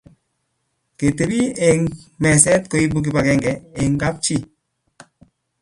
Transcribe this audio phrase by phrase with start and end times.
[0.99, 1.81] Ketepi eng
[2.21, 3.51] meset koipu kipakenge
[3.81, 4.37] eng kapchi